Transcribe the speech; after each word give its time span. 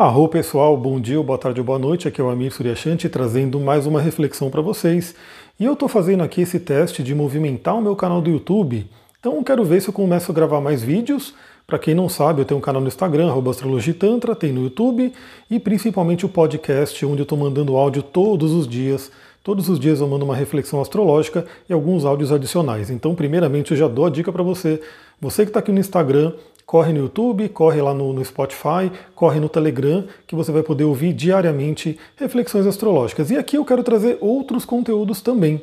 Arro 0.00 0.28
pessoal, 0.28 0.78
bom 0.78 0.98
dia, 0.98 1.22
boa 1.22 1.38
tarde 1.38 1.60
ou 1.60 1.66
boa 1.66 1.78
noite, 1.78 2.08
aqui 2.08 2.22
é 2.22 2.24
o 2.24 2.30
Amir 2.30 2.50
Suryashanti 2.50 3.06
trazendo 3.06 3.60
mais 3.60 3.84
uma 3.84 4.00
reflexão 4.00 4.48
para 4.48 4.62
vocês. 4.62 5.14
E 5.58 5.64
eu 5.66 5.74
estou 5.74 5.90
fazendo 5.90 6.22
aqui 6.22 6.40
esse 6.40 6.58
teste 6.58 7.02
de 7.02 7.14
movimentar 7.14 7.76
o 7.76 7.82
meu 7.82 7.94
canal 7.94 8.22
do 8.22 8.30
YouTube, 8.30 8.86
então 9.18 9.44
quero 9.44 9.62
ver 9.62 9.82
se 9.82 9.90
eu 9.90 9.92
começo 9.92 10.32
a 10.32 10.34
gravar 10.34 10.58
mais 10.58 10.82
vídeos. 10.82 11.34
Para 11.66 11.78
quem 11.78 11.94
não 11.94 12.08
sabe, 12.08 12.40
eu 12.40 12.46
tenho 12.46 12.56
um 12.56 12.62
canal 12.62 12.80
no 12.80 12.88
Instagram, 12.88 13.30
astrologitantra, 13.50 14.34
tem 14.34 14.54
no 14.54 14.62
YouTube 14.62 15.12
e 15.50 15.60
principalmente 15.60 16.24
o 16.24 16.30
podcast, 16.30 17.04
onde 17.04 17.20
eu 17.20 17.24
estou 17.24 17.36
mandando 17.36 17.76
áudio 17.76 18.02
todos 18.02 18.52
os 18.52 18.66
dias. 18.66 19.12
Todos 19.44 19.68
os 19.68 19.78
dias 19.78 20.00
eu 20.00 20.08
mando 20.08 20.24
uma 20.24 20.34
reflexão 20.34 20.80
astrológica 20.80 21.44
e 21.68 21.74
alguns 21.74 22.06
áudios 22.06 22.32
adicionais. 22.32 22.90
Então, 22.90 23.14
primeiramente, 23.14 23.72
eu 23.72 23.76
já 23.76 23.88
dou 23.88 24.06
a 24.06 24.10
dica 24.10 24.32
para 24.32 24.42
você. 24.42 24.80
Você 25.20 25.44
que 25.44 25.50
está 25.50 25.60
aqui 25.60 25.72
no 25.72 25.78
Instagram, 25.78 26.32
corre 26.70 26.92
no 26.92 27.00
YouTube, 27.00 27.48
corre 27.48 27.82
lá 27.82 27.92
no, 27.92 28.12
no, 28.12 28.24
Spotify, 28.24 28.92
corre 29.12 29.40
no 29.40 29.48
Telegram, 29.48 30.04
que 30.24 30.36
você 30.36 30.52
vai 30.52 30.62
poder 30.62 30.84
ouvir 30.84 31.12
diariamente 31.12 31.98
reflexões 32.14 32.64
astrológicas. 32.64 33.28
E 33.32 33.36
aqui 33.36 33.56
eu 33.56 33.64
quero 33.64 33.82
trazer 33.82 34.18
outros 34.20 34.64
conteúdos 34.64 35.20
também. 35.20 35.60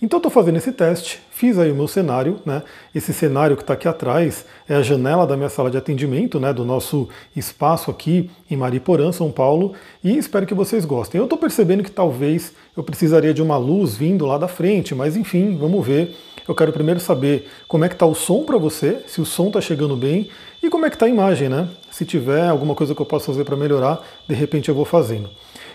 Então 0.00 0.18
estou 0.18 0.30
fazendo 0.30 0.56
esse 0.56 0.72
teste, 0.72 1.20
fiz 1.30 1.58
aí 1.58 1.72
o 1.72 1.74
meu 1.74 1.88
cenário, 1.88 2.38
né? 2.44 2.62
Esse 2.94 3.14
cenário 3.14 3.56
que 3.56 3.62
está 3.62 3.72
aqui 3.72 3.88
atrás 3.88 4.44
é 4.68 4.74
a 4.74 4.82
janela 4.82 5.26
da 5.26 5.36
minha 5.36 5.48
sala 5.48 5.70
de 5.70 5.78
atendimento, 5.78 6.38
né? 6.38 6.52
Do 6.52 6.66
nosso 6.66 7.08
espaço 7.34 7.90
aqui 7.90 8.30
em 8.50 8.56
Mariporã, 8.56 9.10
São 9.10 9.30
Paulo, 9.30 9.72
e 10.04 10.18
espero 10.18 10.44
que 10.44 10.52
vocês 10.52 10.84
gostem. 10.84 11.18
Eu 11.18 11.24
estou 11.24 11.38
percebendo 11.38 11.82
que 11.82 11.90
talvez 11.90 12.52
eu 12.76 12.82
precisaria 12.82 13.32
de 13.32 13.40
uma 13.40 13.56
luz 13.56 13.96
vindo 13.96 14.26
lá 14.26 14.36
da 14.36 14.48
frente, 14.48 14.94
mas 14.94 15.16
enfim, 15.16 15.56
vamos 15.56 15.86
ver. 15.86 16.14
Eu 16.46 16.54
quero 16.54 16.72
primeiro 16.72 17.00
saber 17.00 17.48
como 17.66 17.84
é 17.84 17.88
que 17.88 17.94
está 17.94 18.06
o 18.06 18.14
som 18.14 18.44
para 18.44 18.58
você, 18.58 19.02
se 19.06 19.20
o 19.20 19.24
som 19.24 19.48
está 19.48 19.60
chegando 19.62 19.96
bem 19.96 20.28
e 20.62 20.68
como 20.68 20.84
é 20.84 20.90
que 20.90 20.96
está 20.96 21.06
a 21.06 21.08
imagem, 21.08 21.48
né? 21.48 21.68
Se 21.90 22.04
tiver 22.04 22.46
alguma 22.46 22.74
coisa 22.74 22.94
que 22.94 23.00
eu 23.00 23.06
possa 23.06 23.26
fazer 23.26 23.44
para 23.44 23.56
melhorar, 23.56 24.06
de 24.28 24.34
repente 24.34 24.68
eu 24.68 24.74
vou 24.74 24.84
fazendo. 24.84 25.30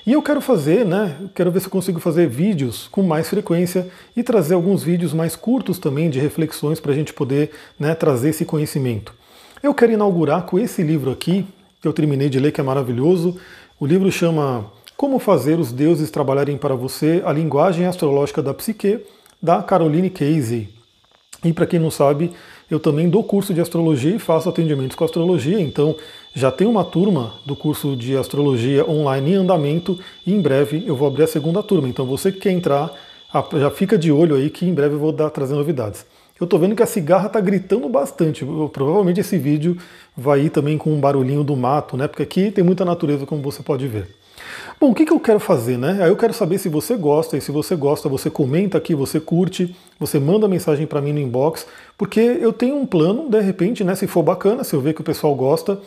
E 0.05 0.13
eu 0.13 0.21
quero 0.21 0.41
fazer, 0.41 0.83
né? 0.83 1.15
Quero 1.35 1.51
ver 1.51 1.59
se 1.59 1.67
eu 1.67 1.71
consigo 1.71 1.99
fazer 1.99 2.27
vídeos 2.27 2.87
com 2.87 3.03
mais 3.03 3.29
frequência 3.29 3.87
e 4.17 4.23
trazer 4.23 4.55
alguns 4.55 4.81
vídeos 4.81 5.13
mais 5.13 5.35
curtos 5.35 5.77
também 5.77 6.09
de 6.09 6.19
reflexões 6.19 6.79
para 6.79 6.91
a 6.91 6.95
gente 6.95 7.13
poder 7.13 7.51
né, 7.79 7.93
trazer 7.93 8.29
esse 8.29 8.43
conhecimento. 8.43 9.13
Eu 9.61 9.75
quero 9.75 9.91
inaugurar 9.91 10.43
com 10.47 10.57
esse 10.57 10.81
livro 10.81 11.11
aqui, 11.11 11.45
que 11.79 11.87
eu 11.87 11.93
terminei 11.93 12.29
de 12.29 12.39
ler, 12.39 12.51
que 12.51 12.59
é 12.59 12.63
maravilhoso. 12.63 13.37
O 13.79 13.85
livro 13.85 14.11
chama 14.11 14.65
Como 14.97 15.19
Fazer 15.19 15.59
os 15.59 15.71
Deuses 15.71 16.09
Trabalharem 16.09 16.57
para 16.57 16.73
Você, 16.73 17.21
a 17.23 17.31
Linguagem 17.31 17.85
Astrológica 17.85 18.41
da 18.41 18.55
Psique 18.55 19.05
da 19.39 19.61
Caroline 19.61 20.09
Casey. 20.09 20.69
E 21.43 21.53
para 21.53 21.67
quem 21.67 21.79
não 21.79 21.91
sabe, 21.91 22.31
eu 22.71 22.79
também 22.79 23.09
dou 23.09 23.21
curso 23.21 23.53
de 23.53 23.59
astrologia 23.59 24.15
e 24.15 24.19
faço 24.19 24.47
atendimentos 24.47 24.95
com 24.95 25.03
astrologia, 25.03 25.59
então 25.59 25.93
já 26.33 26.49
tem 26.49 26.65
uma 26.65 26.85
turma 26.85 27.33
do 27.45 27.53
curso 27.53 27.97
de 27.97 28.15
astrologia 28.15 28.89
online 28.89 29.31
em 29.31 29.35
andamento 29.35 29.99
e 30.25 30.33
em 30.33 30.41
breve 30.41 30.81
eu 30.87 30.95
vou 30.95 31.05
abrir 31.05 31.23
a 31.23 31.27
segunda 31.27 31.61
turma. 31.61 31.89
Então 31.89 32.05
você 32.05 32.31
que 32.31 32.39
quer 32.39 32.51
entrar, 32.51 32.93
já 33.59 33.69
fica 33.69 33.97
de 33.97 34.09
olho 34.09 34.37
aí 34.37 34.49
que 34.49 34.65
em 34.65 34.73
breve 34.73 34.95
eu 34.95 34.99
vou 34.99 35.11
dar, 35.11 35.29
trazer 35.29 35.53
novidades. 35.53 36.05
Eu 36.39 36.45
estou 36.45 36.57
vendo 36.57 36.73
que 36.73 36.81
a 36.81 36.87
cigarra 36.87 37.27
está 37.27 37.41
gritando 37.41 37.87
bastante. 37.89 38.45
Provavelmente 38.71 39.19
esse 39.19 39.37
vídeo 39.37 39.77
vai 40.15 40.45
ir 40.45 40.49
também 40.49 40.77
com 40.77 40.91
um 40.91 40.99
barulhinho 40.99 41.43
do 41.43 41.55
mato, 41.55 41.97
né? 41.97 42.07
Porque 42.07 42.23
aqui 42.23 42.49
tem 42.49 42.63
muita 42.63 42.83
natureza, 42.85 43.25
como 43.25 43.41
você 43.43 43.61
pode 43.61 43.85
ver. 43.87 44.15
Bom, 44.81 44.89
o 44.89 44.95
que, 44.95 45.05
que 45.05 45.13
eu 45.13 45.19
quero 45.19 45.39
fazer, 45.39 45.77
né? 45.77 45.99
Aí 46.01 46.09
eu 46.09 46.15
quero 46.15 46.33
saber 46.33 46.57
se 46.57 46.67
você 46.67 46.95
gosta, 46.95 47.37
e 47.37 47.41
se 47.41 47.51
você 47.51 47.75
gosta, 47.75 48.09
você 48.09 48.31
comenta 48.31 48.79
aqui, 48.79 48.95
você 48.95 49.19
curte, 49.19 49.75
você 49.99 50.19
manda 50.19 50.47
mensagem 50.47 50.87
para 50.87 50.99
mim 50.99 51.13
no 51.13 51.19
inbox, 51.19 51.67
porque 51.95 52.19
eu 52.19 52.51
tenho 52.51 52.77
um 52.77 52.85
plano, 52.87 53.29
de 53.29 53.39
repente, 53.41 53.83
né? 53.83 53.93
Se 53.93 54.07
for 54.07 54.23
bacana, 54.23 54.63
se 54.63 54.73
eu 54.73 54.81
ver 54.81 54.95
que 54.95 55.01
o 55.01 55.03
pessoal 55.03 55.35
gosta, 55.35 55.79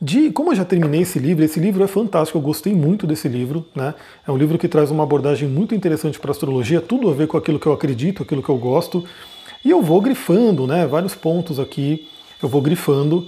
de 0.00 0.30
como 0.30 0.52
eu 0.52 0.54
já 0.54 0.64
terminei 0.64 1.00
esse 1.00 1.18
livro, 1.18 1.44
esse 1.44 1.58
livro 1.58 1.82
é 1.82 1.88
fantástico, 1.88 2.38
eu 2.38 2.42
gostei 2.42 2.72
muito 2.72 3.08
desse 3.08 3.26
livro, 3.26 3.66
né? 3.74 3.92
É 4.24 4.30
um 4.30 4.36
livro 4.36 4.56
que 4.56 4.68
traz 4.68 4.92
uma 4.92 5.02
abordagem 5.02 5.48
muito 5.48 5.74
interessante 5.74 6.20
para 6.20 6.30
astrologia, 6.30 6.80
tudo 6.80 7.10
a 7.10 7.12
ver 7.12 7.26
com 7.26 7.36
aquilo 7.36 7.58
que 7.58 7.66
eu 7.66 7.72
acredito, 7.72 8.22
aquilo 8.22 8.40
que 8.40 8.50
eu 8.50 8.56
gosto. 8.56 9.04
E 9.64 9.70
eu 9.70 9.82
vou 9.82 10.00
grifando, 10.00 10.64
né? 10.64 10.86
Vários 10.86 11.16
pontos 11.16 11.58
aqui, 11.58 12.06
eu 12.40 12.48
vou 12.48 12.62
grifando. 12.62 13.26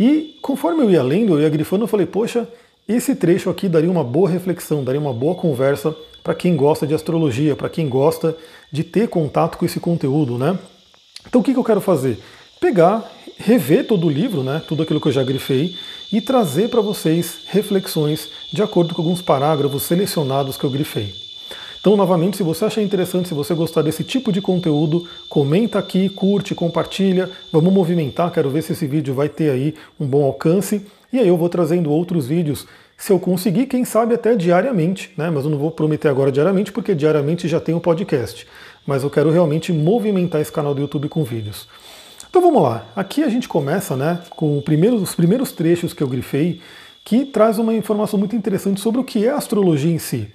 E 0.00 0.34
conforme 0.40 0.82
eu 0.82 0.90
ia 0.90 1.02
lendo, 1.02 1.34
eu 1.34 1.42
ia 1.42 1.48
grifando, 1.50 1.84
eu 1.84 1.88
falei, 1.88 2.06
poxa, 2.06 2.48
esse 2.88 3.14
trecho 3.14 3.50
aqui 3.50 3.68
daria 3.68 3.90
uma 3.90 4.04
boa 4.04 4.28
reflexão, 4.28 4.84
daria 4.84 5.00
uma 5.00 5.12
boa 5.12 5.34
conversa 5.34 5.94
para 6.22 6.34
quem 6.34 6.56
gosta 6.56 6.86
de 6.86 6.94
astrologia, 6.94 7.56
para 7.56 7.68
quem 7.68 7.88
gosta 7.88 8.36
de 8.70 8.84
ter 8.84 9.08
contato 9.08 9.58
com 9.58 9.64
esse 9.64 9.80
conteúdo, 9.80 10.38
né? 10.38 10.58
Então 11.26 11.40
o 11.40 11.44
que, 11.44 11.52
que 11.52 11.58
eu 11.58 11.64
quero 11.64 11.80
fazer? 11.80 12.18
Pegar, 12.60 13.10
rever 13.36 13.86
todo 13.86 14.06
o 14.06 14.10
livro, 14.10 14.42
né? 14.42 14.62
Tudo 14.66 14.82
aquilo 14.82 15.00
que 15.00 15.08
eu 15.08 15.12
já 15.12 15.24
grifei 15.24 15.74
e 16.12 16.20
trazer 16.20 16.68
para 16.68 16.80
vocês 16.80 17.38
reflexões 17.48 18.28
de 18.52 18.62
acordo 18.62 18.94
com 18.94 19.02
alguns 19.02 19.20
parágrafos 19.20 19.82
selecionados 19.82 20.56
que 20.56 20.64
eu 20.64 20.70
grifei. 20.70 21.12
Então, 21.80 21.96
novamente, 21.96 22.36
se 22.36 22.42
você 22.42 22.64
achar 22.64 22.82
interessante, 22.82 23.28
se 23.28 23.34
você 23.34 23.54
gostar 23.54 23.82
desse 23.82 24.02
tipo 24.02 24.32
de 24.32 24.40
conteúdo, 24.40 25.08
comenta 25.28 25.78
aqui, 25.78 26.08
curte, 26.08 26.52
compartilha, 26.52 27.30
vamos 27.52 27.72
movimentar, 27.72 28.32
quero 28.32 28.50
ver 28.50 28.62
se 28.62 28.72
esse 28.72 28.88
vídeo 28.88 29.14
vai 29.14 29.28
ter 29.28 29.50
aí 29.50 29.74
um 29.98 30.04
bom 30.04 30.24
alcance. 30.24 30.84
E 31.12 31.18
aí 31.18 31.28
eu 31.28 31.36
vou 31.36 31.48
trazendo 31.48 31.90
outros 31.90 32.26
vídeos, 32.26 32.66
se 32.96 33.12
eu 33.12 33.18
conseguir, 33.18 33.66
quem 33.66 33.84
sabe 33.84 34.14
até 34.14 34.34
diariamente, 34.34 35.12
né? 35.16 35.30
Mas 35.30 35.44
eu 35.44 35.50
não 35.50 35.58
vou 35.58 35.70
prometer 35.70 36.08
agora 36.08 36.32
diariamente, 36.32 36.72
porque 36.72 36.94
diariamente 36.94 37.46
já 37.46 37.60
tem 37.60 37.74
o 37.74 37.78
um 37.78 37.80
podcast. 37.80 38.46
Mas 38.86 39.02
eu 39.02 39.10
quero 39.10 39.30
realmente 39.30 39.72
movimentar 39.72 40.40
esse 40.40 40.50
canal 40.50 40.74
do 40.74 40.80
YouTube 40.80 41.08
com 41.08 41.22
vídeos. 41.22 41.68
Então 42.28 42.40
vamos 42.40 42.62
lá. 42.62 42.86
Aqui 42.94 43.22
a 43.22 43.28
gente 43.28 43.48
começa 43.48 43.96
né, 43.96 44.20
com 44.30 44.60
primeiro, 44.60 44.96
os 44.96 45.14
primeiros 45.14 45.52
trechos 45.52 45.92
que 45.92 46.02
eu 46.02 46.08
grifei, 46.08 46.60
que 47.04 47.24
traz 47.24 47.58
uma 47.58 47.74
informação 47.74 48.18
muito 48.18 48.34
interessante 48.34 48.80
sobre 48.80 49.00
o 49.00 49.04
que 49.04 49.26
é 49.26 49.30
astrologia 49.30 49.92
em 49.92 49.98
si. 49.98 50.28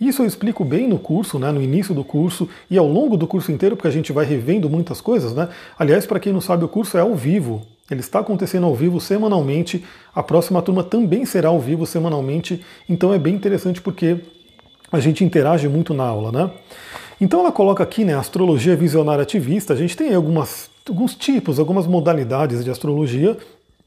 Isso 0.00 0.22
eu 0.22 0.26
explico 0.26 0.64
bem 0.64 0.88
no 0.88 0.98
curso, 0.98 1.38
né, 1.38 1.52
no 1.52 1.62
início 1.62 1.94
do 1.94 2.02
curso 2.02 2.48
e 2.70 2.76
ao 2.76 2.86
longo 2.86 3.16
do 3.16 3.26
curso 3.26 3.52
inteiro, 3.52 3.76
porque 3.76 3.88
a 3.88 3.92
gente 3.92 4.12
vai 4.12 4.24
revendo 4.24 4.68
muitas 4.68 5.00
coisas. 5.00 5.32
Né? 5.32 5.48
Aliás, 5.78 6.06
para 6.06 6.18
quem 6.18 6.32
não 6.32 6.40
sabe, 6.40 6.64
o 6.64 6.68
curso 6.68 6.96
é 6.96 7.00
ao 7.00 7.14
vivo. 7.14 7.62
Ele 7.92 8.00
está 8.00 8.20
acontecendo 8.20 8.66
ao 8.66 8.74
vivo 8.74 9.00
semanalmente. 9.00 9.84
A 10.14 10.22
próxima 10.22 10.60
turma 10.62 10.82
também 10.82 11.24
será 11.24 11.48
ao 11.48 11.60
vivo 11.60 11.86
semanalmente. 11.86 12.64
Então 12.88 13.12
é 13.12 13.18
bem 13.18 13.34
interessante 13.34 13.80
porque 13.80 14.18
a 14.90 15.00
gente 15.00 15.24
interage 15.24 15.68
muito 15.68 15.94
na 15.94 16.04
aula, 16.04 16.30
né? 16.30 16.50
Então 17.20 17.40
ela 17.40 17.52
coloca 17.52 17.82
aqui, 17.82 18.04
né, 18.04 18.14
astrologia 18.14 18.74
visionária 18.74 19.22
ativista. 19.22 19.72
A 19.72 19.76
gente 19.76 19.96
tem 19.96 20.12
algumas, 20.12 20.68
alguns 20.88 21.14
tipos, 21.14 21.58
algumas 21.58 21.86
modalidades 21.86 22.64
de 22.64 22.70
astrologia. 22.70 23.36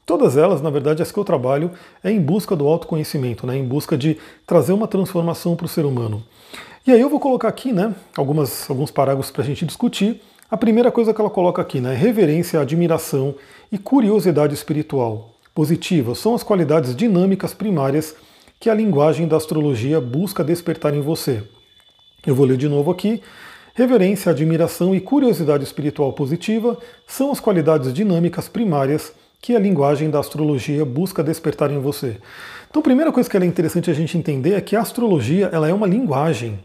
Todas 0.06 0.36
elas, 0.36 0.62
na 0.62 0.70
verdade, 0.70 1.02
as 1.02 1.12
que 1.12 1.18
eu 1.18 1.24
trabalho 1.24 1.70
é 2.02 2.10
em 2.10 2.20
busca 2.20 2.56
do 2.56 2.66
autoconhecimento, 2.66 3.46
né, 3.46 3.56
em 3.56 3.64
busca 3.64 3.96
de 3.98 4.16
trazer 4.46 4.72
uma 4.72 4.88
transformação 4.88 5.54
para 5.54 5.66
o 5.66 5.68
ser 5.68 5.84
humano. 5.84 6.24
E 6.86 6.92
aí 6.92 7.00
eu 7.00 7.10
vou 7.10 7.20
colocar 7.20 7.48
aqui, 7.48 7.72
né, 7.72 7.94
algumas, 8.16 8.70
alguns 8.70 8.90
parágrafos 8.90 9.30
para 9.30 9.42
a 9.42 9.46
gente 9.46 9.66
discutir. 9.66 10.22
A 10.48 10.56
primeira 10.56 10.92
coisa 10.92 11.12
que 11.12 11.20
ela 11.20 11.28
coloca 11.28 11.60
aqui, 11.60 11.80
né, 11.80 11.92
reverência, 11.92 12.60
admiração 12.60 13.34
e 13.70 13.76
curiosidade 13.76 14.54
espiritual 14.54 15.34
positiva 15.52 16.14
são 16.14 16.36
as 16.36 16.44
qualidades 16.44 16.94
dinâmicas 16.94 17.52
primárias 17.52 18.14
que 18.60 18.70
a 18.70 18.74
linguagem 18.74 19.26
da 19.26 19.36
astrologia 19.36 20.00
busca 20.00 20.44
despertar 20.44 20.94
em 20.94 21.00
você. 21.00 21.42
Eu 22.24 22.36
vou 22.36 22.46
ler 22.46 22.56
de 22.56 22.68
novo 22.68 22.92
aqui. 22.92 23.20
Reverência, 23.74 24.30
admiração 24.30 24.94
e 24.94 25.00
curiosidade 25.00 25.64
espiritual 25.64 26.12
positiva 26.12 26.78
são 27.08 27.32
as 27.32 27.40
qualidades 27.40 27.92
dinâmicas 27.92 28.48
primárias 28.48 29.12
que 29.42 29.56
a 29.56 29.58
linguagem 29.58 30.10
da 30.10 30.20
astrologia 30.20 30.84
busca 30.84 31.24
despertar 31.24 31.72
em 31.72 31.80
você. 31.80 32.18
Então, 32.70 32.78
a 32.78 32.84
primeira 32.84 33.10
coisa 33.10 33.28
que 33.28 33.36
é 33.36 33.44
interessante 33.44 33.90
a 33.90 33.94
gente 33.94 34.16
entender 34.16 34.54
é 34.54 34.60
que 34.60 34.76
a 34.76 34.80
astrologia 34.80 35.50
ela 35.52 35.68
é 35.68 35.74
uma 35.74 35.88
linguagem 35.88 36.60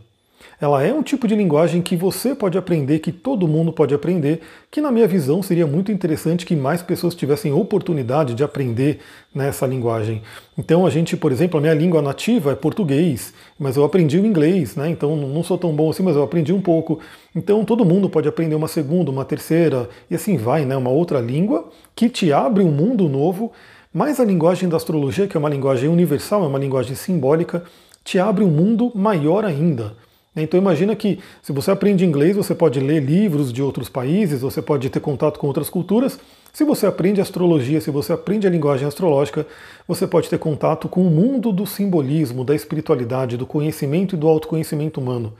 ela 0.62 0.84
é 0.84 0.94
um 0.94 1.02
tipo 1.02 1.28
de 1.28 1.36
linguagem 1.36 1.82
que 1.82 1.96
você 1.96 2.36
pode 2.36 2.56
aprender, 2.56 3.00
que 3.00 3.12
todo 3.12 3.48
mundo 3.48 3.74
pode 3.74 3.96
aprender, 3.96 4.42
que 4.70 4.80
na 4.80 4.92
minha 4.92 5.08
visão 5.08 5.42
seria 5.42 5.66
muito 5.66 5.92
interessante 5.92 6.46
que 6.46 6.56
mais 6.56 6.84
pessoas 6.84 7.16
tivessem 7.16 7.52
oportunidade 7.52 8.36
de 8.36 8.44
aprender 8.44 9.00
nessa 9.34 9.66
linguagem. 9.66 10.22
Então 10.56 10.86
a 10.86 10.92
gente, 10.92 11.18
por 11.18 11.32
exemplo, 11.32 11.58
a 11.58 11.62
minha 11.62 11.74
língua 11.74 12.00
nativa 12.00 12.52
é 12.52 12.56
português, 12.56 13.34
mas 13.58 13.76
eu 13.76 13.84
aprendi 13.84 14.20
o 14.20 14.26
inglês, 14.26 14.76
né? 14.76 14.88
Então 14.88 15.16
não 15.16 15.42
sou 15.42 15.58
tão 15.58 15.76
bom 15.76 15.90
assim, 15.90 16.04
mas 16.04 16.16
eu 16.16 16.22
aprendi 16.22 16.54
um 16.54 16.62
pouco. 16.62 17.00
Então 17.36 17.66
todo 17.66 17.84
mundo 17.84 18.08
pode 18.08 18.28
aprender 18.28 18.54
uma 18.54 18.68
segunda, 18.68 19.10
uma 19.10 19.26
terceira 19.26 19.90
e 20.12 20.16
assim 20.16 20.38
vai, 20.38 20.64
né? 20.64 20.78
Uma 20.78 20.92
outra 20.92 21.20
língua 21.20 21.72
que 21.96 22.08
te 22.08 22.32
abre 22.32 22.64
um 22.64 22.72
mundo 22.72 23.10
novo. 23.10 23.52
Mas 23.92 24.20
a 24.20 24.24
linguagem 24.24 24.70
da 24.70 24.78
astrologia, 24.78 25.26
que 25.26 25.36
é 25.36 25.40
uma 25.40 25.50
linguagem 25.50 25.90
universal, 25.90 26.44
é 26.44 26.48
uma 26.48 26.60
linguagem 26.60 26.94
simbólica, 26.94 27.64
te 28.04 28.20
abre 28.20 28.44
um 28.44 28.52
mundo 28.52 28.92
maior 28.94 29.44
ainda. 29.44 29.96
Então 30.36 30.58
imagina 30.58 30.96
que 30.96 31.20
se 31.42 31.52
você 31.52 31.72
aprende 31.72 32.06
inglês, 32.06 32.38
você 32.38 32.56
pode 32.56 32.80
ler 32.80 33.04
livros 33.04 33.52
de 33.52 33.62
outros 33.62 33.90
países, 33.90 34.42
você 34.42 34.62
pode 34.62 34.90
ter 34.90 35.02
contato 35.02 35.38
com 35.38 35.48
outras 35.48 35.70
culturas. 35.70 36.18
Se 36.54 36.64
você 36.64 36.86
aprende 36.86 37.20
astrologia, 37.20 37.82
se 37.82 37.92
você 37.92 38.14
aprende 38.14 38.48
a 38.48 38.50
linguagem 38.50 38.88
astrológica, 38.88 39.46
você 39.86 40.08
pode 40.08 40.30
ter 40.30 40.38
contato 40.40 40.88
com 40.88 41.06
o 41.06 41.10
mundo 41.10 41.52
do 41.52 41.66
simbolismo, 41.66 42.46
da 42.46 42.56
espiritualidade, 42.56 43.36
do 43.36 43.46
conhecimento 43.46 44.16
e 44.16 44.18
do 44.18 44.28
autoconhecimento 44.28 45.02
humano. 45.02 45.34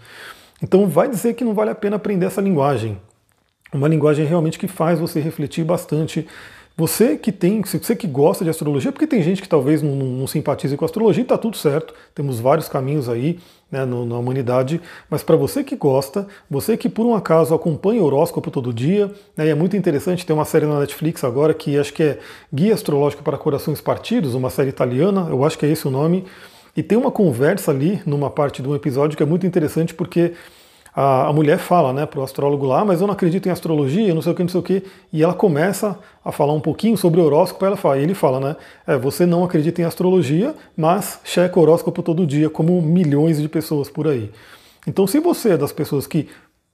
Então 0.62 0.88
vai 0.88 1.10
dizer 1.10 1.36
que 1.36 1.44
não 1.44 1.54
vale 1.54 1.72
a 1.72 1.76
pena 1.76 1.96
aprender 1.96 2.26
essa 2.26 2.42
linguagem. 2.42 2.98
Uma 3.74 3.88
linguagem 3.88 4.26
realmente 4.26 4.60
que 4.60 4.68
faz 4.68 5.00
você 5.00 5.22
refletir 5.22 5.64
bastante 5.64 6.28
Você 6.82 7.16
que 7.16 7.32
tem, 7.32 7.62
você 7.62 7.96
que 7.96 8.08
gosta 8.08 8.44
de 8.44 8.50
astrologia, 8.50 8.92
porque 8.92 9.06
tem 9.06 9.22
gente 9.22 9.40
que 9.40 9.48
talvez 9.48 9.84
não, 9.84 9.96
não, 9.96 10.26
simpatize 10.26 10.76
com 10.76 10.84
astrologia, 10.84 11.22
está 11.22 11.38
tudo 11.38 11.56
certo. 11.56 11.94
Temos 12.16 12.40
vários 12.40 12.68
caminhos 12.68 13.08
aí 13.08 13.38
né, 13.72 13.86
no, 13.86 14.04
na 14.04 14.18
humanidade, 14.18 14.82
mas 15.08 15.22
para 15.22 15.36
você 15.36 15.64
que 15.64 15.76
gosta, 15.76 16.26
você 16.50 16.76
que 16.76 16.90
por 16.90 17.06
um 17.06 17.14
acaso 17.14 17.54
acompanha 17.54 18.02
o 18.02 18.06
horóscopo 18.06 18.50
todo 18.50 18.74
dia, 18.74 19.12
né, 19.38 19.46
e 19.46 19.50
é 19.50 19.54
muito 19.54 19.78
interessante, 19.78 20.26
tem 20.26 20.36
uma 20.36 20.44
série 20.44 20.66
na 20.66 20.80
Netflix 20.80 21.24
agora 21.24 21.54
que 21.54 21.78
acho 21.78 21.94
que 21.94 22.02
é 22.02 22.20
Guia 22.52 22.74
Astrológico 22.74 23.22
para 23.22 23.38
Corações 23.38 23.80
Partidos, 23.80 24.34
uma 24.34 24.50
série 24.50 24.70
italiana, 24.70 25.28
eu 25.30 25.46
acho 25.46 25.60
que 25.60 25.68
é 25.68 25.70
esse 25.70 25.88
o 25.88 25.92
nome, 25.92 26.26
e 26.76 26.82
tem 26.82 26.98
uma 26.98 27.12
conversa 27.12 27.70
ali 27.70 28.02
numa 28.08 28.32
parte 28.32 28.60
de 28.60 28.68
um 28.68 28.74
episódio 28.74 29.16
que 29.16 29.22
é 29.22 29.26
muito 29.26 29.46
interessante 29.46 29.94
porque 29.94 30.34
a, 30.94 31.28
a 31.28 31.34
mulher 31.34 31.58
fala 31.58 31.94
né, 31.94 32.06
para 32.06 32.20
o 32.20 32.24
astrólogo 32.24 32.66
lá, 32.66 32.84
mas 32.84 33.02
eu 33.02 33.08
não 33.08 33.14
acredito 33.14 33.48
em 33.48 33.52
astrologia, 33.52 34.14
não 34.14 34.22
sei 34.22 34.32
o 34.32 34.36
que, 34.36 34.42
não 34.44 34.50
sei 34.50 34.60
o 34.60 34.64
que, 34.64 34.84
e 35.12 35.24
ela 35.24 35.34
começa 35.34 35.98
a 36.24 36.32
falar 36.32 36.54
um 36.54 36.60
pouquinho 36.60 36.98
sobre 36.98 37.22
o 37.22 37.24
horóscopo, 37.24 37.66
ela 37.66 37.78
fala, 37.78 37.98
e 37.98 38.04
ele 38.04 38.14
fala, 38.14 38.40
né, 38.40 38.56
é, 38.86 38.98
você 38.98 39.26
não 39.26 39.44
acredita 39.44 39.82
em 39.82 39.86
astrologia, 39.86 40.54
mas 40.76 41.20
checa 41.24 41.58
o 41.58 41.62
horóscopo 41.62 42.04
todo 42.04 42.26
dia, 42.26 42.50
como 42.50 42.82
milhões 42.82 43.42
de 43.42 43.48
pessoas 43.48 43.90
por 43.90 44.08
aí. 44.08 44.32
Então, 44.86 45.08
se 45.08 45.20
você 45.20 45.52
é 45.52 45.58
das 45.58 45.72
pessoas 45.72 46.08
que 46.08 46.28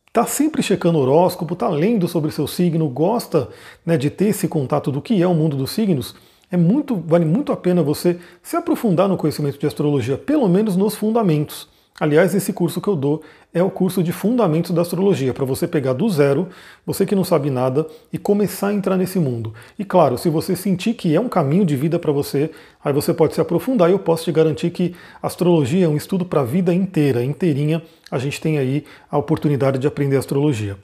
está 0.08 0.26
sempre 0.26 0.64
checando 0.64 0.98
horóscopo, 0.98 1.54
está 1.54 1.70
lendo 1.70 2.08
sobre 2.08 2.32
seu 2.32 2.48
signo, 2.48 2.90
gosta 2.90 3.50
né, 3.86 3.98
de 3.98 4.10
ter 4.10 4.30
esse 4.30 4.48
contato 4.48 4.92
do 4.92 5.02
que 5.02 5.22
é 5.22 5.28
o 5.28 5.34
mundo 5.34 5.56
dos 5.56 5.72
signos, 5.72 6.16
é 6.50 6.58
muito, 6.58 6.96
vale 6.96 7.26
muito 7.26 7.52
a 7.52 7.58
pena 7.58 7.84
você 7.84 8.18
se 8.42 8.56
aprofundar 8.56 9.08
no 9.08 9.18
conhecimento 9.18 9.60
de 9.60 9.68
astrologia, 9.68 10.18
pelo 10.18 10.48
menos 10.48 10.76
nos 10.76 10.96
fundamentos. 10.96 11.68
Aliás, 12.00 12.36
esse 12.36 12.54
curso 12.54 12.80
que 12.80 12.88
eu 12.88 12.96
dou 12.96 13.24
é 13.52 13.64
o 13.64 13.72
curso 13.72 14.04
de 14.04 14.12
Fundamentos 14.12 14.70
da 14.70 14.84
Astrologia, 14.84 15.34
para 15.34 15.46
você 15.46 15.68
pegar 15.68 15.94
do 15.94 16.08
zero, 16.08 16.48
você 16.86 17.08
que 17.08 17.16
não 17.16 17.24
sabe 17.24 17.50
nada, 17.50 17.88
e 18.14 18.20
começar 18.20 18.68
a 18.68 18.74
entrar 18.74 18.96
nesse 18.98 19.18
mundo. 19.18 19.52
E 19.80 19.84
claro, 19.84 20.16
se 20.16 20.30
você 20.30 20.56
sentir 20.56 20.94
que 20.94 21.16
é 21.16 21.20
um 21.20 21.28
caminho 21.28 21.66
de 21.66 21.76
vida 21.76 21.98
para 21.98 22.12
você, 22.12 22.52
aí 22.86 22.94
você 22.94 23.16
pode 23.16 23.34
se 23.34 23.42
aprofundar 23.42 23.90
e 23.90 23.94
eu 23.94 24.00
posso 24.00 24.26
te 24.26 24.32
garantir 24.32 24.70
que 24.70 24.94
astrologia 25.24 25.86
é 25.86 25.90
um 25.90 25.98
estudo 25.98 26.24
para 26.24 26.42
a 26.42 26.44
vida 26.44 26.72
inteira, 26.72 27.24
inteirinha, 27.24 27.82
a 28.12 28.20
gente 28.20 28.40
tem 28.40 28.60
aí 28.60 28.86
a 29.10 29.18
oportunidade 29.18 29.80
de 29.80 29.88
aprender 29.88 30.18
astrologia. 30.18 30.78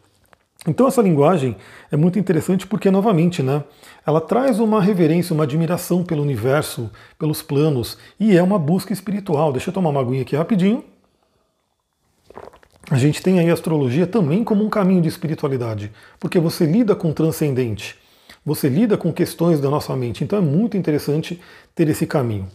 Então 0.68 0.88
essa 0.88 1.02
linguagem 1.02 1.56
é 1.92 1.98
muito 1.98 2.18
interessante 2.18 2.66
porque, 2.66 2.90
novamente, 2.90 3.44
né, 3.44 3.64
ela 4.04 4.20
traz 4.20 4.60
uma 4.60 4.82
reverência, 4.82 5.34
uma 5.36 5.44
admiração 5.44 6.04
pelo 6.04 6.24
universo, 6.24 6.90
pelos 7.20 7.44
planos, 7.44 8.00
e 8.20 8.36
é 8.36 8.42
uma 8.42 8.58
busca 8.58 8.92
espiritual. 8.92 9.52
Deixa 9.52 9.70
eu 9.70 9.74
tomar 9.74 9.90
uma 9.92 10.02
aguinha 10.02 10.24
aqui 10.24 10.36
rapidinho. 10.36 10.84
A 12.90 12.98
gente 12.98 13.22
tem 13.22 13.40
aí 13.40 13.50
a 13.50 13.54
astrologia 13.54 14.06
também 14.06 14.44
como 14.44 14.64
um 14.64 14.70
caminho 14.70 15.02
de 15.02 15.08
espiritualidade, 15.08 15.92
porque 16.20 16.38
você 16.38 16.66
lida 16.66 16.96
com 16.96 17.10
o 17.10 17.14
transcendente, 17.14 17.96
você 18.46 18.68
lida 18.68 18.98
com 18.98 19.14
questões 19.14 19.60
da 19.60 19.70
nossa 19.70 19.96
mente, 19.96 20.24
então 20.24 20.38
é 20.38 20.42
muito 20.42 20.76
interessante 20.76 21.40
ter 21.74 21.88
esse 21.88 22.06
caminho. 22.06 22.48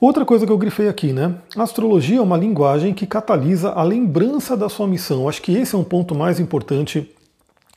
Outra 0.00 0.24
coisa 0.26 0.44
que 0.46 0.52
eu 0.52 0.58
grifei 0.58 0.88
aqui, 0.88 1.12
né? 1.12 1.36
A 1.56 1.62
astrologia 1.62 2.18
é 2.18 2.20
uma 2.20 2.36
linguagem 2.36 2.92
que 2.92 3.06
catalisa 3.06 3.70
a 3.70 3.82
lembrança 3.82 4.54
da 4.54 4.68
sua 4.68 4.86
missão. 4.86 5.26
Acho 5.26 5.40
que 5.40 5.56
esse 5.56 5.74
é 5.74 5.78
um 5.78 5.84
ponto 5.84 6.14
mais 6.14 6.38
importante. 6.38 7.10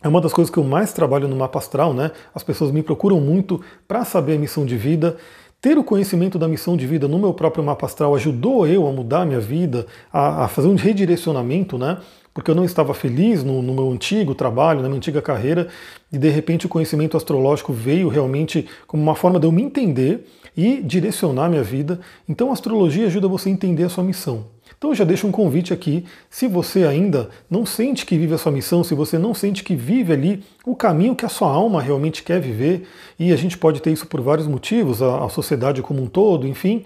É 0.03 0.07
uma 0.07 0.19
das 0.19 0.33
coisas 0.33 0.51
que 0.51 0.59
eu 0.59 0.63
mais 0.63 0.91
trabalho 0.91 1.29
no 1.29 1.35
mapa 1.35 1.59
astral, 1.59 1.93
né? 1.93 2.11
As 2.35 2.43
pessoas 2.43 2.71
me 2.71 2.83
procuram 2.83 3.21
muito 3.21 3.61
para 3.87 4.03
saber 4.03 4.35
a 4.35 4.39
missão 4.39 4.65
de 4.65 4.75
vida. 4.75 5.15
Ter 5.61 5.77
o 5.77 5.83
conhecimento 5.83 6.39
da 6.39 6.47
missão 6.47 6.77
de 6.77 6.87
vida 6.87 7.05
no 7.05 7.19
meu 7.19 7.33
próprio 7.33 7.61
mapa 7.61 7.85
astral 7.85 8.15
ajudou 8.15 8.65
eu 8.65 8.87
a 8.87 8.93
mudar 8.93 9.23
a 9.23 9.25
minha 9.25 9.41
vida, 9.41 9.85
a, 10.11 10.45
a 10.45 10.47
fazer 10.47 10.69
um 10.69 10.75
redirecionamento, 10.75 11.77
né? 11.77 11.97
Porque 12.33 12.49
eu 12.49 12.55
não 12.55 12.63
estava 12.63 12.93
feliz 12.93 13.43
no, 13.43 13.61
no, 13.61 13.73
meu 13.73 13.91
antigo 13.91 14.33
trabalho, 14.33 14.81
na 14.81 14.87
minha 14.87 14.95
antiga 14.95 15.21
carreira, 15.21 15.67
e 16.09 16.17
de 16.17 16.29
repente 16.29 16.65
o 16.65 16.69
conhecimento 16.69 17.17
astrológico 17.17 17.73
veio 17.73 18.07
realmente 18.07 18.65
como 18.87 19.03
uma 19.03 19.15
forma 19.15 19.37
de 19.37 19.47
eu 19.47 19.51
me 19.51 19.61
entender 19.61 20.25
e 20.55 20.81
direcionar 20.81 21.49
minha 21.49 21.63
vida. 21.63 21.99
Então 22.27 22.51
a 22.51 22.53
astrologia 22.53 23.07
ajuda 23.07 23.27
você 23.27 23.49
a 23.49 23.51
entender 23.51 23.83
a 23.83 23.89
sua 23.89 24.03
missão. 24.03 24.45
Então 24.79 24.91
eu 24.91 24.95
já 24.95 25.03
deixo 25.03 25.27
um 25.27 25.31
convite 25.31 25.73
aqui, 25.73 26.05
se 26.29 26.47
você 26.47 26.85
ainda 26.85 27.29
não 27.49 27.65
sente 27.65 28.05
que 28.05 28.17
vive 28.17 28.33
a 28.33 28.37
sua 28.37 28.49
missão, 28.49 28.81
se 28.81 28.95
você 28.95 29.17
não 29.17 29.33
sente 29.33 29.61
que 29.61 29.75
vive 29.75 30.13
ali 30.13 30.41
o 30.65 30.73
caminho 30.73 31.13
que 31.13 31.25
a 31.25 31.29
sua 31.29 31.51
alma 31.51 31.81
realmente 31.81 32.23
quer 32.23 32.39
viver, 32.39 32.87
e 33.19 33.33
a 33.33 33.35
gente 33.35 33.57
pode 33.57 33.81
ter 33.81 33.91
isso 33.91 34.07
por 34.07 34.21
vários 34.21 34.47
motivos, 34.47 35.01
a, 35.01 35.25
a 35.25 35.27
sociedade 35.27 35.81
como 35.81 36.01
um 36.01 36.07
todo, 36.07 36.47
enfim, 36.47 36.85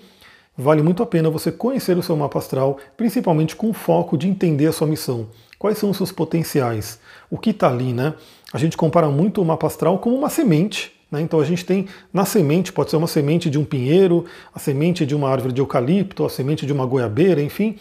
vale 0.57 0.81
muito 0.81 1.03
a 1.03 1.05
pena 1.05 1.29
você 1.29 1.51
conhecer 1.51 1.95
o 1.95 2.01
seu 2.01 2.17
mapa 2.17 2.39
astral, 2.39 2.79
principalmente 2.97 3.55
com 3.55 3.69
o 3.69 3.73
foco 3.73 4.17
de 4.17 4.27
entender 4.27 4.65
a 4.65 4.73
sua 4.73 4.87
missão. 4.87 5.27
Quais 5.59 5.77
são 5.77 5.91
os 5.91 5.97
seus 5.97 6.11
potenciais? 6.11 6.99
O 7.29 7.37
que 7.37 7.51
está 7.51 7.69
ali, 7.69 7.93
né? 7.93 8.15
A 8.51 8.57
gente 8.57 8.75
compara 8.75 9.07
muito 9.07 9.39
o 9.39 9.45
mapa 9.45 9.67
astral 9.67 9.99
como 9.99 10.15
uma 10.15 10.31
semente, 10.31 10.91
né? 11.13 11.21
Então 11.21 11.39
a 11.39 11.45
gente 11.45 11.63
tem 11.63 11.87
na 12.11 12.25
semente, 12.25 12.73
pode 12.73 12.89
ser 12.89 12.97
uma 12.97 13.07
semente 13.07 13.49
de 13.49 13.59
um 13.59 13.63
pinheiro, 13.63 14.25
a 14.53 14.59
semente 14.59 15.05
de 15.05 15.15
uma 15.15 15.29
árvore 15.29 15.53
de 15.53 15.61
eucalipto, 15.61 16.25
a 16.25 16.29
semente 16.29 16.65
de 16.65 16.73
uma 16.73 16.85
goiabeira, 16.85 17.41
enfim. 17.41 17.77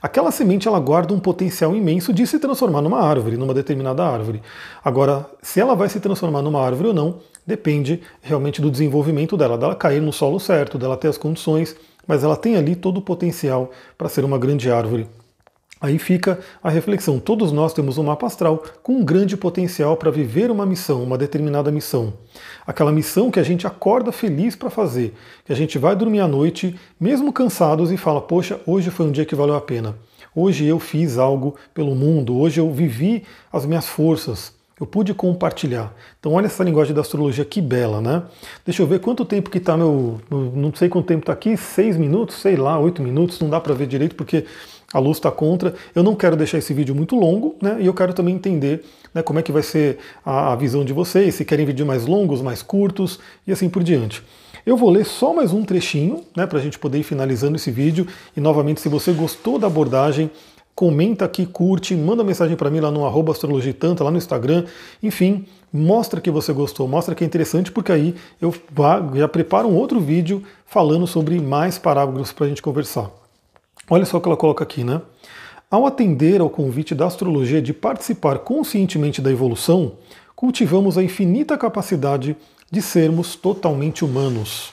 Aquela 0.00 0.30
semente 0.30 0.68
ela 0.68 0.78
guarda 0.78 1.14
um 1.14 1.18
potencial 1.18 1.74
imenso 1.74 2.12
de 2.12 2.26
se 2.26 2.38
transformar 2.38 2.82
numa 2.82 3.00
árvore, 3.00 3.38
numa 3.38 3.54
determinada 3.54 4.04
árvore. 4.04 4.42
Agora, 4.84 5.26
se 5.42 5.58
ela 5.58 5.74
vai 5.74 5.88
se 5.88 5.98
transformar 5.98 6.42
numa 6.42 6.60
árvore 6.60 6.88
ou 6.88 6.94
não, 6.94 7.16
depende 7.46 8.02
realmente 8.20 8.60
do 8.60 8.70
desenvolvimento 8.70 9.34
dela, 9.34 9.56
dela 9.56 9.74
cair 9.74 10.02
no 10.02 10.12
solo 10.12 10.38
certo, 10.38 10.76
dela 10.76 10.96
ter 10.96 11.08
as 11.08 11.16
condições, 11.16 11.74
mas 12.06 12.22
ela 12.22 12.36
tem 12.36 12.54
ali 12.54 12.76
todo 12.76 12.98
o 12.98 13.02
potencial 13.02 13.70
para 13.96 14.10
ser 14.10 14.26
uma 14.26 14.36
grande 14.36 14.70
árvore. 14.70 15.08
Aí 15.80 15.98
fica 15.98 16.38
a 16.62 16.70
reflexão: 16.70 17.18
todos 17.18 17.52
nós 17.52 17.72
temos 17.72 17.98
um 17.98 18.04
mapa 18.04 18.26
astral 18.26 18.62
com 18.82 18.94
um 18.94 19.04
grande 19.04 19.36
potencial 19.36 19.96
para 19.96 20.10
viver 20.10 20.50
uma 20.50 20.64
missão, 20.64 21.02
uma 21.02 21.18
determinada 21.18 21.70
missão. 21.70 22.14
Aquela 22.66 22.92
missão 22.92 23.30
que 23.30 23.40
a 23.40 23.42
gente 23.42 23.66
acorda 23.66 24.10
feliz 24.12 24.56
para 24.56 24.70
fazer, 24.70 25.14
que 25.44 25.52
a 25.52 25.56
gente 25.56 25.78
vai 25.78 25.94
dormir 25.94 26.20
à 26.20 26.28
noite, 26.28 26.78
mesmo 26.98 27.32
cansados, 27.32 27.90
e 27.90 27.96
fala: 27.96 28.20
Poxa, 28.20 28.60
hoje 28.66 28.90
foi 28.90 29.06
um 29.06 29.12
dia 29.12 29.26
que 29.26 29.34
valeu 29.34 29.56
a 29.56 29.60
pena. 29.60 29.94
Hoje 30.34 30.64
eu 30.64 30.80
fiz 30.80 31.16
algo 31.16 31.54
pelo 31.72 31.94
mundo, 31.94 32.36
hoje 32.36 32.60
eu 32.60 32.68
vivi 32.72 33.22
as 33.52 33.64
minhas 33.64 33.86
forças, 33.86 34.52
eu 34.80 34.84
pude 34.84 35.14
compartilhar. 35.14 35.94
Então 36.18 36.32
olha 36.32 36.46
essa 36.46 36.64
linguagem 36.64 36.92
da 36.92 37.02
astrologia 37.02 37.44
que 37.44 37.60
bela, 37.60 38.00
né? 38.00 38.22
Deixa 38.64 38.82
eu 38.82 38.86
ver 38.86 38.98
quanto 38.98 39.24
tempo 39.24 39.48
que 39.48 39.58
está 39.58 39.76
meu, 39.76 40.20
não 40.30 40.74
sei 40.74 40.88
quanto 40.88 41.06
tempo 41.06 41.20
está 41.20 41.32
aqui, 41.32 41.56
seis 41.56 41.96
minutos, 41.96 42.36
sei 42.36 42.56
lá, 42.56 42.76
oito 42.80 43.00
minutos, 43.00 43.38
não 43.38 43.48
dá 43.48 43.60
para 43.60 43.74
ver 43.74 43.86
direito 43.86 44.16
porque 44.16 44.44
a 44.94 45.00
luz 45.00 45.18
está 45.18 45.30
contra. 45.30 45.74
Eu 45.92 46.04
não 46.04 46.14
quero 46.14 46.36
deixar 46.36 46.58
esse 46.58 46.72
vídeo 46.72 46.94
muito 46.94 47.16
longo, 47.16 47.56
né? 47.60 47.78
E 47.80 47.86
eu 47.86 47.92
quero 47.92 48.14
também 48.14 48.36
entender 48.36 48.84
né, 49.12 49.22
como 49.22 49.40
é 49.40 49.42
que 49.42 49.50
vai 49.50 49.62
ser 49.62 49.98
a, 50.24 50.52
a 50.52 50.56
visão 50.56 50.84
de 50.84 50.92
vocês, 50.92 51.34
se 51.34 51.44
querem 51.44 51.66
vídeos 51.66 51.86
mais 51.86 52.06
longos, 52.06 52.40
mais 52.40 52.62
curtos 52.62 53.18
e 53.44 53.50
assim 53.50 53.68
por 53.68 53.82
diante. 53.82 54.22
Eu 54.64 54.76
vou 54.76 54.88
ler 54.88 55.04
só 55.04 55.34
mais 55.34 55.52
um 55.52 55.64
trechinho, 55.64 56.22
né, 56.34 56.46
para 56.46 56.58
a 56.58 56.62
gente 56.62 56.78
poder 56.78 56.98
ir 56.98 57.02
finalizando 57.02 57.56
esse 57.56 57.72
vídeo. 57.72 58.06
E 58.36 58.40
novamente, 58.40 58.80
se 58.80 58.88
você 58.88 59.12
gostou 59.12 59.58
da 59.58 59.66
abordagem, 59.66 60.30
comenta 60.76 61.24
aqui, 61.24 61.44
curte, 61.44 61.94
manda 61.96 62.22
mensagem 62.22 62.56
para 62.56 62.70
mim 62.70 62.78
lá 62.78 62.90
no 62.90 63.04
arroba 63.04 63.32
astrologitanta, 63.32 64.04
lá 64.04 64.12
no 64.12 64.16
Instagram. 64.16 64.64
Enfim, 65.02 65.44
mostra 65.72 66.20
que 66.20 66.30
você 66.30 66.52
gostou, 66.52 66.86
mostra 66.86 67.16
que 67.16 67.24
é 67.24 67.26
interessante, 67.26 67.72
porque 67.72 67.90
aí 67.90 68.14
eu 68.40 68.54
já 69.14 69.26
preparo 69.26 69.68
um 69.68 69.74
outro 69.74 70.00
vídeo 70.00 70.42
falando 70.64 71.06
sobre 71.06 71.40
mais 71.40 71.78
parágrafos 71.78 72.32
para 72.32 72.46
a 72.46 72.48
gente 72.48 72.62
conversar. 72.62 73.23
Olha 73.88 74.04
só 74.04 74.16
o 74.16 74.20
que 74.20 74.28
ela 74.28 74.36
coloca 74.36 74.64
aqui, 74.64 74.82
né? 74.82 75.02
Ao 75.70 75.86
atender 75.86 76.40
ao 76.40 76.48
convite 76.48 76.94
da 76.94 77.06
astrologia 77.06 77.60
de 77.60 77.72
participar 77.72 78.38
conscientemente 78.38 79.20
da 79.20 79.30
evolução, 79.30 79.94
cultivamos 80.34 80.96
a 80.96 81.02
infinita 81.02 81.58
capacidade 81.58 82.36
de 82.70 82.82
sermos 82.82 83.36
totalmente 83.36 84.04
humanos. 84.04 84.72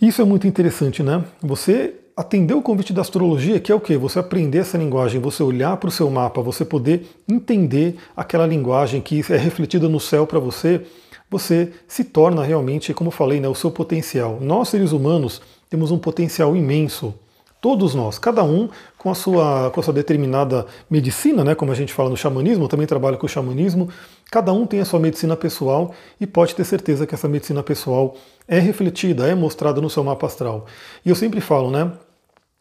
Isso 0.00 0.22
é 0.22 0.24
muito 0.24 0.46
interessante, 0.46 1.02
né? 1.02 1.24
Você 1.42 1.94
atender 2.16 2.54
o 2.54 2.62
convite 2.62 2.92
da 2.92 3.00
astrologia, 3.00 3.60
que 3.60 3.70
é 3.70 3.74
o 3.74 3.80
quê? 3.80 3.96
Você 3.96 4.18
aprender 4.18 4.58
essa 4.58 4.78
linguagem, 4.78 5.20
você 5.20 5.42
olhar 5.42 5.76
para 5.76 5.88
o 5.88 5.92
seu 5.92 6.10
mapa, 6.10 6.42
você 6.42 6.64
poder 6.64 7.08
entender 7.28 7.96
aquela 8.16 8.46
linguagem 8.46 9.00
que 9.00 9.20
é 9.30 9.36
refletida 9.36 9.88
no 9.88 10.00
céu 10.00 10.26
para 10.26 10.38
você, 10.38 10.82
você 11.30 11.72
se 11.88 12.04
torna 12.04 12.42
realmente, 12.42 12.92
como 12.92 13.08
eu 13.08 13.12
falei, 13.12 13.40
né, 13.40 13.48
o 13.48 13.54
seu 13.54 13.70
potencial. 13.70 14.38
Nós, 14.40 14.68
seres 14.68 14.92
humanos, 14.92 15.40
temos 15.70 15.90
um 15.90 15.98
potencial 15.98 16.54
imenso 16.54 17.14
Todos 17.62 17.94
nós, 17.94 18.18
cada 18.18 18.42
um 18.42 18.68
com 18.98 19.08
a 19.08 19.14
sua, 19.14 19.70
com 19.70 19.78
a 19.78 19.82
sua 19.84 19.94
determinada 19.94 20.66
medicina, 20.90 21.44
né, 21.44 21.54
como 21.54 21.70
a 21.70 21.76
gente 21.76 21.92
fala 21.92 22.10
no 22.10 22.16
xamanismo, 22.16 22.64
eu 22.64 22.68
também 22.68 22.88
trabalho 22.88 23.16
com 23.16 23.24
o 23.24 23.28
xamanismo, 23.28 23.88
cada 24.32 24.52
um 24.52 24.66
tem 24.66 24.80
a 24.80 24.84
sua 24.84 24.98
medicina 24.98 25.36
pessoal 25.36 25.94
e 26.20 26.26
pode 26.26 26.56
ter 26.56 26.64
certeza 26.64 27.06
que 27.06 27.14
essa 27.14 27.28
medicina 27.28 27.62
pessoal 27.62 28.16
é 28.48 28.58
refletida, 28.58 29.28
é 29.28 29.34
mostrada 29.36 29.80
no 29.80 29.88
seu 29.88 30.02
mapa 30.02 30.26
astral. 30.26 30.66
E 31.06 31.10
eu 31.10 31.14
sempre 31.14 31.40
falo, 31.40 31.70
né, 31.70 31.92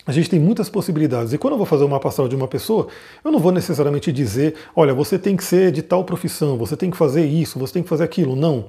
a 0.05 0.11
gente 0.11 0.29
tem 0.29 0.39
muitas 0.39 0.69
possibilidades. 0.69 1.31
E 1.33 1.37
quando 1.37 1.53
eu 1.53 1.57
vou 1.57 1.65
fazer 1.65 1.83
uma 1.83 1.97
astral 1.97 2.27
de 2.27 2.35
uma 2.35 2.47
pessoa, 2.47 2.87
eu 3.23 3.31
não 3.31 3.39
vou 3.39 3.51
necessariamente 3.51 4.11
dizer, 4.11 4.55
olha, 4.75 4.93
você 4.93 5.19
tem 5.19 5.37
que 5.37 5.43
ser 5.43 5.71
de 5.71 5.81
tal 5.81 6.03
profissão, 6.03 6.57
você 6.57 6.75
tem 6.75 6.89
que 6.89 6.97
fazer 6.97 7.25
isso, 7.25 7.59
você 7.59 7.73
tem 7.73 7.83
que 7.83 7.89
fazer 7.89 8.03
aquilo. 8.03 8.35
Não. 8.35 8.65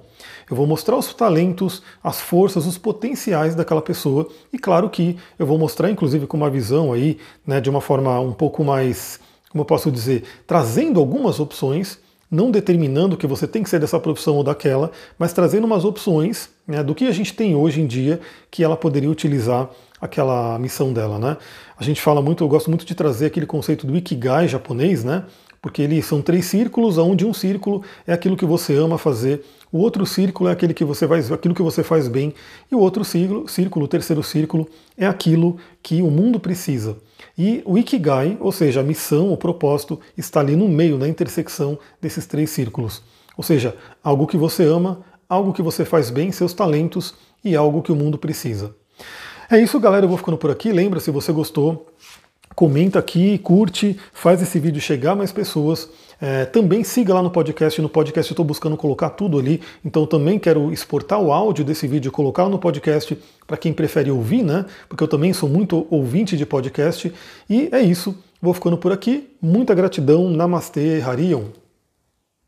Eu 0.51 0.57
vou 0.57 0.67
mostrar 0.67 0.97
os 0.97 1.13
talentos, 1.15 1.83
as 2.03 2.21
forças, 2.21 2.67
os 2.67 2.77
potenciais 2.77 3.55
daquela 3.55 3.81
pessoa. 3.81 4.29
E 4.53 4.59
claro 4.59 4.91
que 4.91 5.17
eu 5.39 5.47
vou 5.47 5.59
mostrar, 5.59 5.91
inclusive, 5.91 6.27
com 6.27 6.37
uma 6.37 6.51
visão 6.51 6.93
aí, 6.93 7.19
né, 7.47 7.61
de 7.61 7.71
uma 7.71 7.81
forma 7.81 8.21
um 8.21 8.33
pouco 8.33 8.63
mais, 8.63 9.19
como 9.51 9.63
eu 9.63 9.67
posso 9.67 9.91
dizer, 9.91 10.25
trazendo 10.47 11.01
algumas 11.01 11.41
opções 11.41 11.99
não 12.33 12.51
determinando 12.51 13.15
que 13.15 13.27
você 13.27 13.47
tem 13.47 13.63
que 13.63 13.69
ser 13.69 13.79
dessa 13.79 14.01
profissão 14.01 14.37
ou 14.37 14.43
daquela, 14.43 14.91
mas 15.19 15.35
trazendo 15.35 15.67
umas 15.67 15.85
opções 15.85 16.49
né, 16.67 16.83
do 16.83 16.95
que 16.95 17.05
a 17.05 17.13
gente 17.13 17.35
tem 17.35 17.55
hoje 17.55 17.83
em 17.83 17.87
dia 17.87 18.21
que 18.51 18.65
ela 18.65 18.75
poderia 18.75 19.11
utilizar 19.11 19.69
aquela 20.03 20.59
missão 20.59 20.93
dela, 20.93 21.17
né? 21.17 21.37
A 21.79 21.85
gente 21.85 22.03
fala 22.03 22.21
muito, 22.21 22.43
eu 22.43 22.49
gosto 22.49 22.69
muito 22.69 22.85
de 22.85 22.93
trazer 22.93 23.27
aquele 23.27 23.47
conceito 23.47 23.87
do 23.87 23.97
Ikigai 23.97 24.49
japonês, 24.49 25.05
né? 25.05 25.25
Porque 25.63 25.81
eles 25.81 26.05
são 26.05 26.21
três 26.21 26.47
círculos, 26.47 26.99
onde 26.99 27.25
um 27.25 27.33
círculo 27.33 27.85
é 28.05 28.13
aquilo 28.13 28.37
que 28.37 28.45
você 28.45 28.75
ama 28.75 28.99
fazer, 28.99 29.45
o 29.71 29.79
outro 29.79 30.05
círculo 30.05 30.51
é 30.51 30.53
aquele 30.53 30.75
que 30.75 30.85
você 30.85 31.07
faz, 31.07 31.31
aquilo 31.31 31.55
que 31.55 31.63
você 31.63 31.85
faz 31.85 32.09
bem, 32.09 32.35
e 32.71 32.75
o 32.75 32.81
outro 32.81 33.05
círculo, 33.05 33.49
círculo, 33.49 33.85
o 33.85 33.89
terceiro 33.89 34.25
círculo, 34.25 34.69
é 34.99 35.07
aquilo 35.07 35.57
que 35.81 36.03
o 36.03 36.11
mundo 36.11 36.41
precisa. 36.41 36.97
E 37.39 37.63
o 37.65 37.79
Ikigai, 37.79 38.37
ou 38.41 38.51
seja, 38.51 38.81
a 38.81 38.83
missão, 38.83 39.33
o 39.33 39.37
propósito, 39.37 40.01
está 40.19 40.41
ali 40.41 40.57
no 40.57 40.69
meio, 40.69 40.99
na 40.99 41.07
intersecção 41.07 41.79
desses 42.01 42.27
três 42.27 42.51
círculos. 42.51 43.03
Ou 43.37 43.45
seja, 43.45 43.77
algo 44.03 44.27
que 44.27 44.37
você 44.37 44.65
ama, 44.65 45.05
algo 45.29 45.53
que 45.53 45.63
você 45.63 45.85
faz 45.85 46.11
bem, 46.11 46.33
seus 46.33 46.53
talentos 46.53 47.15
e 47.45 47.55
algo 47.55 47.83
que 47.83 47.93
o 47.93 47.97
mundo 47.97 48.19
precisa. 48.19 48.75
É 49.53 49.61
isso, 49.61 49.79
galera. 49.79 50.07
Eu 50.07 50.09
vou 50.09 50.17
ficando 50.17 50.39
por 50.39 50.51
aqui. 50.51 50.73
Lembra, 50.73 50.99
se 50.99 51.11
você 51.11 51.31
gostou, 51.31 51.87
comenta 52.55 52.99
aqui, 52.99 53.37
curte, 53.37 53.99
faz 54.11 54.41
esse 54.41 54.59
vídeo 54.59 54.81
chegar 54.81 55.13
a 55.13 55.15
mais 55.15 55.31
pessoas. 55.31 55.91
É, 56.19 56.47
também 56.47 56.83
siga 56.83 57.13
lá 57.13 57.23
no 57.23 57.31
podcast. 57.31 57.79
No 57.83 57.89
podcast 57.91 58.31
eu 58.31 58.33
estou 58.33 58.47
buscando 58.47 58.79
colocar 58.79 59.11
tudo 59.11 59.39
ali, 59.39 59.61
então 59.85 60.07
também 60.07 60.39
quero 60.39 60.73
exportar 60.73 61.21
o 61.21 61.31
áudio 61.31 61.67
desse 61.67 61.87
vídeo 61.87 62.09
e 62.09 62.11
colocar 62.11 62.49
no 62.49 62.59
podcast 62.59 63.19
para 63.47 63.59
quem 63.59 63.75
prefere 63.75 64.11
ouvir, 64.11 64.43
né? 64.43 64.65
Porque 64.89 65.05
eu 65.05 65.09
também 65.09 65.35
sou 65.35 65.51
muito 65.51 65.87
ouvinte 65.91 66.35
de 66.35 66.47
podcast. 66.47 67.13
E 67.51 67.69
é 67.73 67.83
isso. 67.83 68.17
Vou 68.41 68.55
ficando 68.55 68.79
por 68.79 68.91
aqui. 68.91 69.29
Muita 69.39 69.75
gratidão. 69.75 70.31
Namastê, 70.31 71.03
Harion. 71.03 71.62